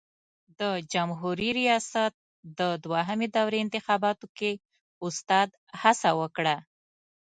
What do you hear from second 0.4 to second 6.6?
د جمهوري ریاست د دوهمې دورې انتخاباتو کې استاد هڅه وکړه.